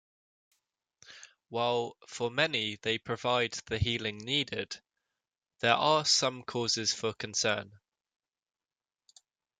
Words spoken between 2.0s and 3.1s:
for many they